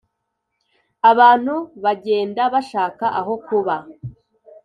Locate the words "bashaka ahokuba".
2.53-3.75